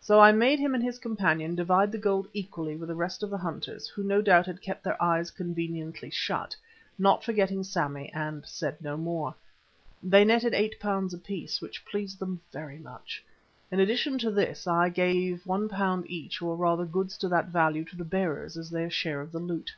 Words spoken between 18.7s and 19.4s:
their share of the